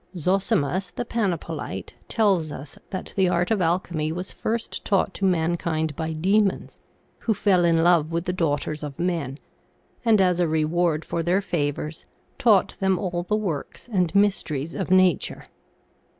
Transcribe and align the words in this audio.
Zosimus 0.17 0.89
the 0.89 1.05
Panapolite 1.05 1.93
tells 2.07 2.51
us 2.51 2.79
that 2.89 3.13
the 3.15 3.29
art 3.29 3.51
of 3.51 3.61
Alchemy 3.61 4.11
was 4.11 4.31
first 4.31 4.83
taught 4.83 5.13
to 5.13 5.25
mankind 5.25 5.95
by 5.95 6.11
demons, 6.11 6.79
who 7.19 7.35
fell 7.35 7.63
in 7.63 7.83
love 7.83 8.11
with 8.11 8.25
the 8.25 8.33
daughters 8.33 8.81
of 8.81 8.97
men, 8.97 9.37
and, 10.03 10.19
as 10.19 10.39
a 10.39 10.47
reward 10.47 11.05
for 11.05 11.21
their 11.21 11.39
favors, 11.39 12.05
taught 12.39 12.75
them 12.79 12.97
all 12.97 13.21
the 13.21 13.35
works 13.37 13.87
and 13.89 14.15
mysteries 14.15 14.73
of 14.73 14.89
nature. 14.89 15.45